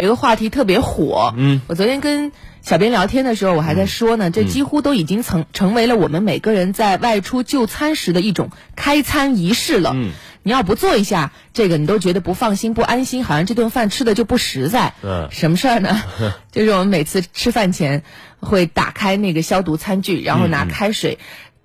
[0.00, 9.92] 有一个话题特别火，嗯，我昨天跟小编聊天的时候，我还在说呢，这几乎都已经成成为了我们每个人在外出就餐时的一种开餐仪式了。
[9.94, 14.94] 嗯，你要不做一下这个，你都觉得不放心、不安心，好像这顿饭吃的就不实在。
[15.02, 16.02] 嗯什么事儿呢？
[16.50, 18.02] 就是我们每次吃饭前
[18.40, 21.18] 会打开那个消毒餐具，然后拿开水。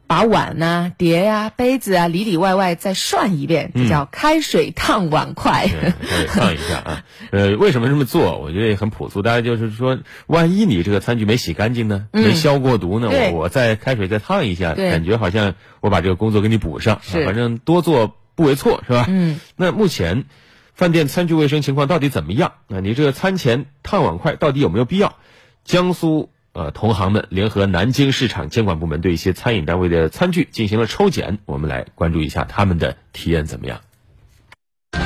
[0.08, 5.68] 把碗呐、碟呀、杯子啊里里外外再涮一遍，这叫开水烫碗筷。
[6.28, 7.04] 烫一下啊。
[7.32, 8.38] 呃，为什么这么做？
[8.40, 9.22] 我觉得也很朴素。
[9.22, 17.00] 大家就是说，万一你这个餐具没洗干净呢，没消过毒呢，对我我再开水再烫一下，感觉好像我把这个工作给你补上。
[17.02, 19.06] 是啊反正多做不为错，是吧？
[19.10, 19.40] 嗯。
[19.56, 20.26] 那目前
[20.74, 22.52] 饭店餐具卫生情况到底怎么样？
[22.70, 25.16] 啊，你这个餐前烫碗筷到底有没有必要？
[25.64, 26.30] 江苏。
[26.56, 33.82] 呃，同行们联合南京市场监管部门对一些餐饮单位的餐具进行了抽检，我们来关注一下他们的体验怎么样。
[34.94, 35.02] 那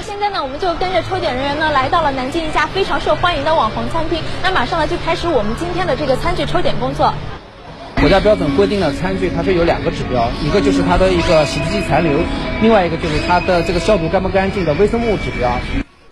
[0.00, 4.22] 现在呢，我们就跟着抽检人员呢，来到了南京一家非常受欢迎的网红餐厅。
[4.42, 7.12] 那马上呢，就开始我们今天的这个餐具抽检工作。
[8.00, 12.18] 国家标准规定的餐具，它是有两个指标，一个就是它的一个洗涤剂残留，
[12.62, 15.60] 另外一个就是它的这个消毒干不干净的微生物指标。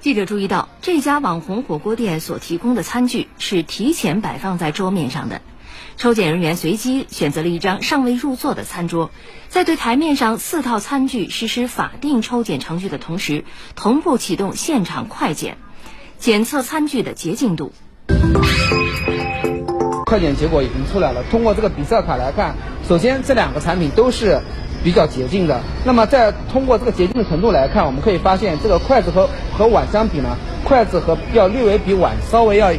[0.04, 5.40] 记者注意到，这家网红火锅店所提供的餐具是提前摆放在桌面上的。
[5.96, 9.10] 抽检人员随机选择了一张尚未入座的餐桌，
[9.48, 15.56] 在对台面上四套餐具实施法定抽检程序的同时，同步启动现场快检，
[16.18, 17.72] 检测餐具的洁净度。
[20.04, 24.42] 快检结果已经出来了，通过这个比色卡来看，首先这两个产品都是
[24.84, 25.60] 比较洁净的。
[25.84, 32.70] 那么再通过这个洁净的程度来看，我们可以发现，这个筷子和和碗相比呢，筷子和要略微比碗稍微要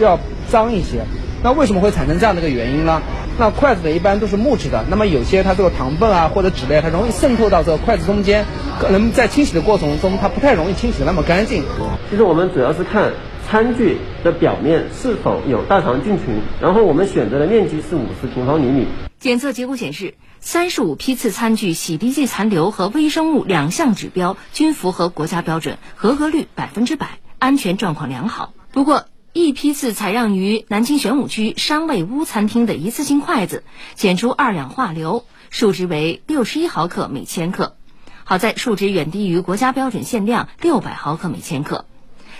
[0.00, 0.18] 要
[0.50, 1.04] 脏一些。
[1.44, 3.00] 那为什么会产生这样的一个原因呢？
[3.38, 8.44] 那筷子呢一般都是木质的，那么有些它这个糖分啊或者纸类，它容易渗透到这个筷子中间，
[8.78, 11.64] 可能在清洗的过程中它不太容易清洗的那么干净。
[12.10, 13.10] 其实我们主要是看
[13.48, 18.86] 餐具的表面是否有大肠菌群，然后我们选择的面积是五十平方厘米。
[19.18, 28.52] 检测结果显示，三十五批次餐具洗涤剂残留和微生物两项指标均符合国家标准，合格率百分之百，安全状况良好。
[28.72, 33.64] 不过，一批次采样于南京玄武区商卫屋餐厅的一次性筷子
[33.94, 37.76] 检出二氧化硫，数值为六十一毫克每千克。
[38.24, 41.84] 好在数值远低于国家标准限量六百毫克每千克。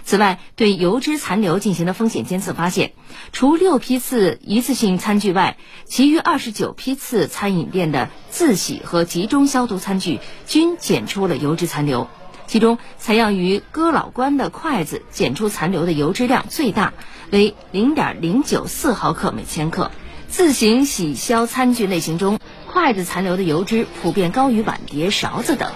[0.04, 2.92] 此外，对油脂残留进行的风险监测发现，
[3.32, 12.08] 除六批次一次性餐具外，其余二十九批次餐饮店的自洗和集中消毒餐具均检出了油脂残留。
[12.46, 16.92] 其中，采样于哥老关的筷子检出残留的油脂量最大，
[17.30, 19.90] 为零点零九四毫克每千克。
[20.28, 25.70] 自行洗消餐具类型中，筷子残留的油脂普遍高于碗碟、勺子等。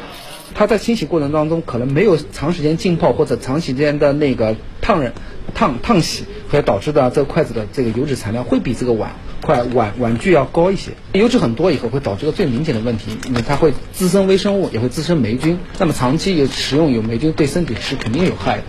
[0.58, 5.12] 它在清洗过程当中可能没有长时间浸泡或者长时间的那个烫染、
[5.54, 9.12] 烫烫洗，所以导致的这个筷子的这个油脂残量会比这个碗
[9.42, 10.92] 筷碗碗具要高一些。
[11.12, 15.58] 油脂很多以后会导致个最明显的问题，因为它会滋生微生物，也会滋生霉菌。
[15.78, 18.62] 那么长期有食用有霉菌，对身体是肯定有害的。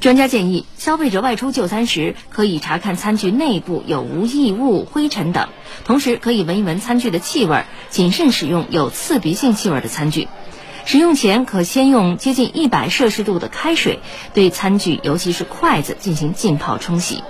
[0.00, 5.48] 专家建议，消费者外出就餐时可以查看餐具内部有无异物、灰尘等，
[5.84, 10.26] 同时可以闻一闻餐具的气味，谨慎使用有刺鼻性气味的餐具。
[10.84, 14.00] 使用前可先用接近一百摄氏度的开水
[14.34, 17.24] 对餐具，尤其是筷子进行浸泡冲洗。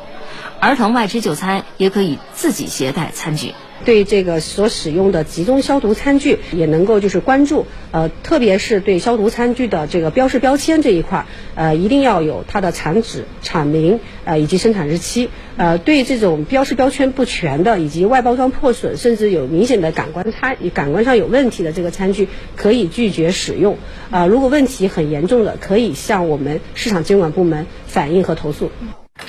[0.60, 3.54] 儿童外出就餐也可以自己携带餐具。
[3.84, 15.30] 对这个所使用的集中消毒餐具也能够就是关注，呃，特别是对消毒餐具的这个标识标签这一块，呃，一定要有它的产址、厂名，呃，以及生产日期。
[15.56, 23.78] 呃，对这种标识标签不全的，以及外包装破损，甚至有明显的感官差、感官上有问题的这个餐具，可以拒绝使用。
[24.10, 28.72] 啊、如果问题很严重的，可以向我们市场监管部门反映和投诉。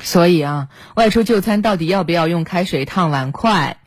[0.01, 3.77] 所以啊，外出就餐到底要不要用开水烫碗筷？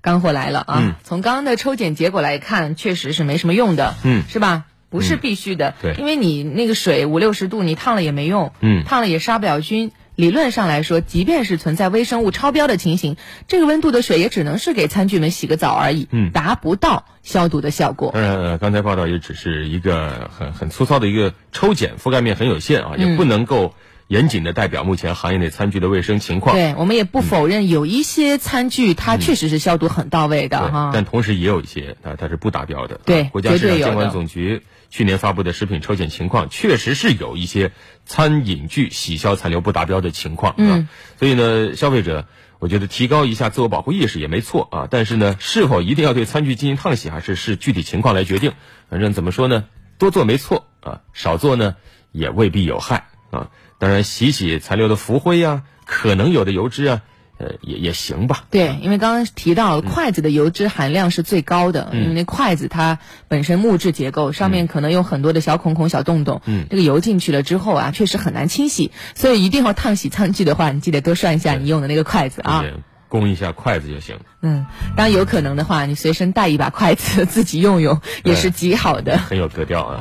[0.00, 0.78] 干货来了啊！
[0.80, 4.64] 嗯从刚刚的抽检结果来看，确实是没什么用的，嗯是吧？
[4.90, 9.92] 不是必须的，对因为你那个水五六十度，你烫了也没用，嗯烫了也杀不了菌。
[10.14, 13.16] 理论上来说，即便是存在微生物超标的情形，
[13.46, 18.10] 这个温度的水也只能是给餐具们洗个澡而已，嗯达不到消毒的效果。
[18.14, 23.74] 当然，呃刚才报道也只是一个很很粗糙的一个抽检，覆盖面很有限啊，也不能够
[24.08, 26.56] 严谨的代表目前行业内餐具的卫生情况。
[26.56, 33.00] 对我们也不否认有一些餐具它确实是消毒很到位的但同时也有一些它它是不达标的。
[33.04, 37.70] 对啊国家市场监管总局去年发布的食品抽检情况，确实是有一些
[38.04, 40.54] 餐饮具洗消残留不达标的情况。
[40.56, 40.88] 嗯啊，
[41.18, 42.26] 所以呢，消费者。
[42.60, 48.50] 我觉得提高一下自我保护意识也没错啊，但是呢，是否一定要对餐具进行烫洗，还是视具体情况来决定。
[48.90, 49.66] 反正怎么说呢，
[49.96, 51.76] 多做没错啊，少做呢
[52.10, 53.48] 也未必有害啊。
[53.78, 57.02] 当然，洗洗残留的浮灰呀，可能有的油脂啊。
[57.40, 58.46] 呃，也也行吧。
[58.50, 62.98] 对，因为刚刚提到筷子的油脂含量是最高的，因为那筷子它
[63.28, 66.42] 本身木质结构，上面可能有很多的小孔孔、小洞洞。
[66.46, 72.64] 嗯，这个油进去了之后啊，确实很难清洗，所以一定要烫洗餐具的话，你记得多涮一下你用的那个筷子啊，
[73.08, 74.18] 供一下筷子就行。
[74.42, 74.66] 嗯，
[74.96, 80.00] 当然有可能的话，你随身带一把筷子 自己用用也是极好的，很有格调啊。